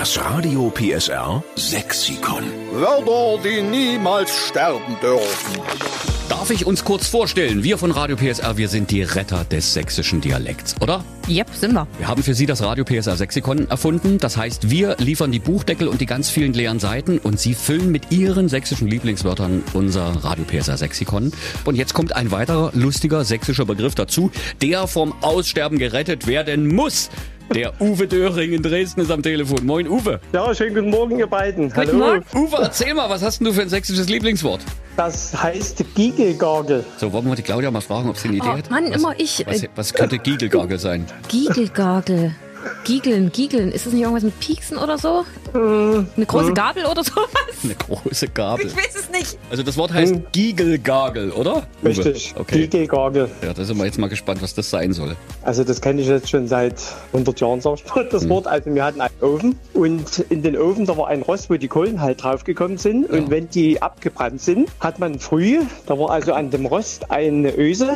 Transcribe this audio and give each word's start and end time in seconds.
Das 0.00 0.18
Radio 0.18 0.70
PSR 0.70 1.44
Sexikon. 1.56 2.42
Wörter, 2.72 3.38
die 3.46 3.60
niemals 3.60 4.34
sterben 4.34 4.96
dürfen. 5.02 5.60
Darf 6.30 6.48
ich 6.48 6.64
uns 6.64 6.86
kurz 6.86 7.06
vorstellen? 7.06 7.64
Wir 7.64 7.76
von 7.76 7.90
Radio 7.90 8.16
PSR, 8.16 8.56
wir 8.56 8.70
sind 8.70 8.90
die 8.90 9.02
Retter 9.02 9.44
des 9.44 9.74
sächsischen 9.74 10.22
Dialekts, 10.22 10.74
oder? 10.80 11.04
Yep, 11.28 11.50
sind 11.52 11.74
wir. 11.74 11.86
Wir 11.98 12.08
haben 12.08 12.22
für 12.22 12.32
Sie 12.32 12.46
das 12.46 12.62
Radio 12.62 12.82
PSR 12.82 13.18
Sexikon 13.18 13.68
erfunden. 13.68 14.16
Das 14.16 14.38
heißt, 14.38 14.70
wir 14.70 14.96
liefern 14.96 15.32
die 15.32 15.38
Buchdeckel 15.38 15.86
und 15.86 16.00
die 16.00 16.06
ganz 16.06 16.30
vielen 16.30 16.54
leeren 16.54 16.78
Seiten 16.78 17.18
und 17.18 17.38
Sie 17.38 17.52
füllen 17.52 17.92
mit 17.92 18.10
Ihren 18.10 18.48
sächsischen 18.48 18.88
Lieblingswörtern 18.88 19.62
unser 19.74 20.12
Radio 20.24 20.46
PSR 20.46 20.78
Sexikon. 20.78 21.30
Und 21.66 21.74
jetzt 21.74 21.92
kommt 21.92 22.16
ein 22.16 22.30
weiterer 22.30 22.70
lustiger 22.72 23.22
sächsischer 23.22 23.66
Begriff 23.66 23.94
dazu, 23.96 24.30
der 24.62 24.86
vom 24.86 25.12
Aussterben 25.20 25.78
gerettet 25.78 26.26
werden 26.26 26.74
muss. 26.74 27.10
Der 27.54 27.72
Uwe 27.80 28.06
Döring 28.06 28.52
in 28.52 28.62
Dresden 28.62 29.00
ist 29.00 29.10
am 29.10 29.22
Telefon. 29.24 29.66
Moin 29.66 29.88
Uwe. 29.88 30.20
Ja, 30.32 30.54
schönen 30.54 30.72
guten 30.74 30.90
Morgen, 30.90 31.18
ihr 31.18 31.26
beiden. 31.26 31.68
Guten 31.72 31.98
Morgen. 31.98 32.24
Uwe, 32.32 32.56
erzähl 32.60 32.94
mal, 32.94 33.10
was 33.10 33.22
hast 33.22 33.40
denn 33.40 33.46
du 33.46 33.52
für 33.52 33.62
ein 33.62 33.68
sächsisches 33.68 34.08
Lieblingswort? 34.08 34.60
Das 34.96 35.40
heißt 35.42 35.84
Giegelgagel. 35.96 36.84
So, 36.98 37.12
wollen 37.12 37.26
wir 37.26 37.34
die 37.34 37.42
Claudia 37.42 37.70
mal 37.72 37.80
fragen, 37.80 38.08
ob 38.08 38.16
sie 38.18 38.28
eine 38.28 38.36
Idee 38.36 38.46
Oh, 38.48 38.56
hat? 38.58 38.70
Mann, 38.70 38.84
was, 38.88 38.96
immer 38.96 39.14
ich. 39.18 39.44
Was, 39.46 39.64
was 39.74 39.94
könnte 39.94 40.18
Giegelgagel 40.18 40.78
sein? 40.78 41.06
Giegelgagel. 41.26 42.34
Giegeln, 42.84 43.30
Giegeln. 43.32 43.70
Ist 43.72 43.86
das 43.86 43.92
nicht 43.92 44.02
irgendwas 44.02 44.24
mit 44.24 44.38
Pieksen 44.40 44.78
oder 44.78 44.98
so? 44.98 45.24
Eine 45.52 46.06
große 46.26 46.52
Gabel 46.52 46.86
oder 46.86 47.04
sowas? 47.04 47.28
Eine 47.62 47.74
große 47.74 48.28
Gabel. 48.28 48.66
Ich 48.66 48.76
weiß 48.76 48.94
es 48.94 49.10
nicht. 49.10 49.38
Also 49.50 49.62
das 49.62 49.76
Wort 49.76 49.92
heißt 49.92 50.14
Giegelgagel, 50.32 51.30
oder? 51.32 51.66
Uwe? 51.82 51.88
Richtig, 51.88 52.34
Okay. 52.38 52.60
Giegelgagel. 52.62 53.30
Ja, 53.42 53.52
da 53.52 53.64
sind 53.64 53.76
wir 53.78 53.84
jetzt 53.84 53.98
mal 53.98 54.08
gespannt, 54.08 54.42
was 54.42 54.54
das 54.54 54.70
sein 54.70 54.92
soll. 54.92 55.16
Also 55.42 55.64
das 55.64 55.80
kenne 55.80 56.00
ich 56.00 56.08
jetzt 56.08 56.30
schon 56.30 56.48
seit 56.48 56.80
100 57.12 57.40
Jahren, 57.40 57.60
sag 57.60 57.74
ich 57.74 57.94
mal, 57.94 58.08
das 58.08 58.28
Wort. 58.28 58.46
Also 58.46 58.74
wir 58.74 58.84
hatten 58.84 59.00
einen 59.00 59.14
Ofen 59.20 59.58
und 59.74 60.18
in 60.30 60.42
den 60.42 60.56
Ofen, 60.56 60.86
da 60.86 60.96
war 60.96 61.08
ein 61.08 61.22
Rost, 61.22 61.50
wo 61.50 61.54
die 61.56 61.68
Kohlen 61.68 62.00
halt 62.00 62.22
draufgekommen 62.22 62.78
sind. 62.78 63.10
Und 63.10 63.30
wenn 63.30 63.48
die 63.50 63.82
abgebrannt 63.82 64.40
sind, 64.40 64.70
hat 64.80 64.98
man 64.98 65.18
früh, 65.18 65.60
da 65.86 65.98
war 65.98 66.10
also 66.10 66.32
an 66.32 66.50
dem 66.50 66.66
Rost 66.66 67.10
eine 67.10 67.56
Öse 67.56 67.94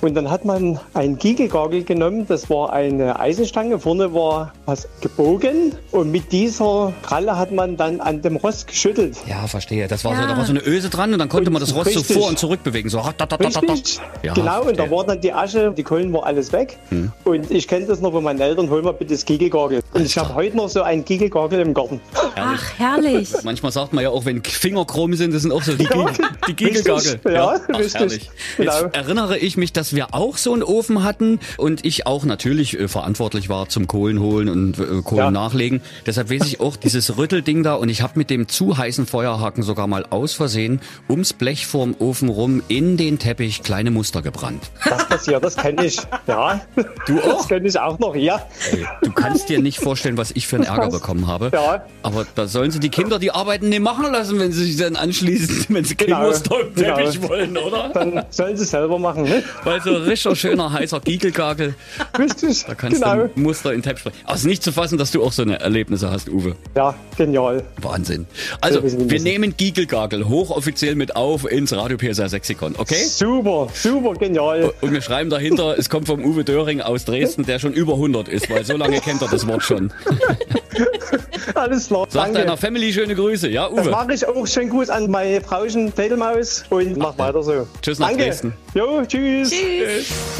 und 0.00 0.14
dann 0.14 0.30
hat 0.30 0.44
man 0.46 0.80
einen 0.94 1.18
Giegelgagel 1.18 1.84
genommen, 1.84 2.26
das 2.26 2.48
war 2.48 2.72
eine 2.72 3.20
Eisenstange, 3.20 3.78
vorne 3.90 4.14
war 4.14 4.52
was 4.66 4.86
gebogen 5.00 5.74
und 5.90 6.12
mit 6.12 6.30
dieser 6.30 6.92
Kralle 7.02 7.36
hat 7.36 7.50
man 7.50 7.76
dann 7.76 8.00
an 8.00 8.22
dem 8.22 8.36
Rost 8.36 8.68
geschüttelt. 8.68 9.16
Ja, 9.26 9.48
verstehe. 9.48 9.88
Das 9.88 10.04
war 10.04 10.14
so, 10.14 10.22
Ja. 10.22 10.28
da 10.28 10.36
war 10.36 10.44
so 10.44 10.52
eine 10.52 10.64
Öse 10.64 10.90
dran 10.90 11.12
und 11.12 11.18
dann 11.18 11.28
konnte 11.28 11.50
man 11.50 11.58
das 11.60 11.74
Rost 11.74 11.92
so 11.92 11.98
Richtig. 11.98 12.16
vor 12.16 12.28
und 12.28 12.38
zurück 12.38 12.62
bewegen. 12.62 12.88
So, 12.88 13.00
ratatatatata. 13.00 13.72
Richtig. 13.72 13.98
Ja, 14.22 14.32
genau, 14.34 14.60
und 14.60 14.68
da 14.78 14.84
verstehe. 14.84 14.90
war 14.96 15.04
dann 15.06 15.20
die 15.20 15.32
Asche, 15.32 15.74
die 15.76 15.82
Kohlen 15.82 16.12
war 16.12 16.24
alles 16.24 16.52
weg. 16.52 16.78
Und 17.24 17.50
ich 17.50 17.66
kenne 17.66 17.86
das 17.86 18.00
noch 18.00 18.12
von 18.12 18.22
meinen 18.22 18.40
Eltern, 18.40 18.70
hol 18.70 18.80
mal 18.82 18.92
bitte 18.92 19.12
das 19.14 19.24
Giegelgagel. 19.24 19.82
Und 19.92 20.02
ich 20.06 20.16
habe 20.16 20.34
heute 20.36 20.56
noch 20.56 20.68
so 20.68 20.82
ein 20.82 21.04
Giegelgagel 21.04 21.58
im 21.58 21.74
Garten. 21.74 22.00
Herrlich. 22.36 22.60
Ach, 22.62 22.78
herrlich. 22.78 23.28
Manchmal 23.42 23.72
sagt 23.72 23.92
man 23.92 24.04
ja 24.04 24.10
auch, 24.10 24.24
wenn 24.24 24.44
Finger 24.44 24.84
krumm 24.84 25.14
sind, 25.14 25.34
das 25.34 25.42
sind 25.42 25.50
auch 25.50 25.62
so 25.64 25.72
die, 25.72 25.84
Giegel, 25.86 26.06
die 26.46 26.54
Giegelgagel. 26.54 26.94
Richtig, 27.14 27.32
ja, 27.32 27.56
Ach, 27.72 27.78
richtig. 27.78 27.94
herrlich. 28.00 28.30
Genau. 28.56 28.82
Jetzt 28.82 28.94
erinnere 28.94 29.38
ich 29.38 29.56
mich, 29.56 29.72
dass 29.72 29.96
wir 29.96 30.14
auch 30.14 30.36
so 30.36 30.52
einen 30.52 30.62
Ofen 30.62 31.02
hatten 31.02 31.40
und 31.56 31.84
ich 31.84 32.06
auch 32.06 32.24
natürlich 32.24 32.78
äh, 32.78 32.86
verantwortlich 32.86 33.48
war 33.48 33.68
zum 33.68 33.79
Kohlen 33.86 34.20
holen 34.20 34.48
und 34.48 34.78
äh, 34.78 35.02
Kohlen 35.02 35.16
Ja. 35.26 35.30
nachlegen. 35.30 35.80
Deshalb 36.06 36.30
weiß 36.30 36.46
ich 36.46 36.60
auch 36.60 36.76
dieses 36.76 37.16
Rüttelding 37.16 37.62
da 37.62 37.74
und 37.74 37.88
ich 37.88 38.02
habe 38.02 38.12
mit 38.16 38.30
dem 38.30 38.48
zu 38.48 38.76
heißen 38.78 39.06
Feuerhaken 39.06 39.62
sogar 39.62 39.86
mal 39.86 40.06
aus 40.10 40.32
Versehen 40.34 40.80
ums 41.08 41.32
Blech 41.32 41.66
vorm 41.66 41.94
Ofen 41.98 42.28
rum 42.28 42.62
in 42.68 42.96
den 42.96 43.18
Teppich 43.18 43.62
kleine 43.62 43.90
Muster 43.90 44.22
gebrannt. 44.22 44.70
Das 44.88 45.08
passiert, 45.08 45.44
das 45.44 45.56
kenne 45.56 45.84
ich. 45.86 45.98
Ja. 46.26 46.60
Du 47.06 47.20
auch? 47.20 47.38
Das 47.38 47.48
kenne 47.48 47.68
ich 47.68 47.78
auch 47.78 47.98
noch, 47.98 48.14
ja. 48.16 48.40
Ey, 48.72 48.86
Du 49.02 49.12
kannst 49.12 49.48
dir 49.48 49.60
nicht 49.60 49.78
vorstellen, 49.80 50.16
was 50.16 50.30
ich 50.32 50.46
für 50.46 50.56
einen 50.56 50.64
Ärger 50.66 50.88
bekommen 50.90 51.26
habe. 51.26 51.50
Ja. 51.52 51.84
Aber 52.02 52.26
da 52.34 52.46
sollen 52.46 52.70
sie 52.70 52.80
die 52.80 52.88
Kinder 52.90 53.18
die 53.18 53.30
Arbeiten 53.30 53.68
nicht 53.68 53.80
machen 53.82 54.12
lassen, 54.12 54.38
wenn 54.38 54.52
sie 54.52 54.64
sich 54.64 54.76
dann 54.76 54.96
anschließen, 54.96 55.66
wenn 55.74 55.84
sie 55.84 55.94
kein 55.94 56.08
Genau. 56.08 56.26
Muster 56.26 56.60
im 56.60 56.74
Teppich 56.74 57.14
Genau. 57.20 57.28
wollen, 57.28 57.56
oder? 57.56 57.90
Dann 57.94 58.24
sollen 58.30 58.56
sie 58.56 58.64
selber 58.64 58.98
machen, 58.98 59.24
ne? 59.24 59.42
Weil 59.64 59.80
so 59.82 59.90
ein 59.90 60.02
richtig 60.02 60.38
schöner 60.40 60.72
heißer 60.72 61.00
Giegelgagel, 61.00 61.74
Richtig. 62.18 62.64
da 62.66 62.74
kannst 62.74 63.02
genau. 63.02 63.26
du 63.34 63.40
Muster 63.40 63.69
in 63.72 63.82
bringen. 63.82 64.16
Aber 64.24 64.34
es 64.34 64.40
ist 64.40 64.46
nicht 64.46 64.62
zu 64.62 64.72
fassen, 64.72 64.98
dass 64.98 65.10
du 65.10 65.22
auch 65.22 65.32
so 65.32 65.42
eine 65.42 65.60
Erlebnisse 65.60 66.10
hast, 66.10 66.28
Uwe. 66.28 66.56
Ja, 66.76 66.94
genial. 67.16 67.64
Wahnsinn. 67.80 68.26
Also, 68.60 68.82
wir 68.82 69.10
wir 69.10 69.20
nehmen 69.20 69.56
Giegelgagel 69.56 70.28
hochoffiziell 70.28 70.94
mit 70.94 71.16
auf 71.16 71.50
ins 71.50 71.72
Radio 71.72 71.96
PSR 71.96 72.28
Sexikon, 72.28 72.74
okay? 72.76 73.04
Super, 73.04 73.68
super 73.74 74.14
genial. 74.14 74.72
Und 74.80 74.92
wir 74.92 75.02
schreiben 75.02 75.30
dahinter, 75.30 75.78
es 75.78 75.88
kommt 75.90 76.06
vom 76.06 76.24
Uwe 76.24 76.44
Döring 76.44 76.80
aus 76.80 77.04
Dresden, 77.04 77.44
der 77.44 77.58
schon 77.58 77.72
über 77.72 77.94
100 77.94 78.28
ist, 78.28 78.48
weil 78.50 78.64
so 78.64 78.76
lange 78.76 79.00
kennt 79.00 79.22
er 79.22 79.28
das 79.28 79.46
Wort 79.46 79.62
schon. 79.62 79.92
Alles 81.54 81.88
klar. 81.88 82.06
Sag 82.08 82.24
Danke. 82.26 82.38
deiner 82.40 82.56
Family 82.56 82.92
schöne 82.92 83.14
Grüße, 83.14 83.48
ja, 83.48 83.68
Das 83.68 83.86
Uwe? 83.86 83.90
mache 83.90 84.12
ich 84.14 84.26
auch 84.26 84.46
schön 84.46 84.68
Gruß 84.70 84.90
an 84.90 85.10
meine 85.10 85.40
Frauchen 85.40 85.92
Fedelmaus 85.92 86.64
und 86.70 86.96
mach 86.96 87.16
weiter 87.18 87.42
so. 87.42 87.66
Tschüss 87.82 87.98
nach 87.98 88.08
Danke. 88.08 88.24
Dresden. 88.24 88.52
Jo, 88.74 89.02
tschüss. 89.06 89.52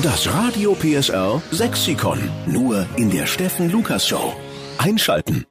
Das 0.02 0.28
Radio 0.32 0.74
PSR 0.74 1.42
Sexikon. 1.50 2.18
Nur 2.46 2.86
in 2.96 3.10
der 3.10 3.26
Steffen 3.26 3.70
Lukas 3.70 4.06
Show. 4.08 4.32
Einschalten. 4.78 5.44